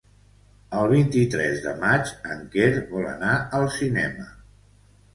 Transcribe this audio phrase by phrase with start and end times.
[0.79, 4.31] El vint-i-tres de maig en Quer vol anar al cinema.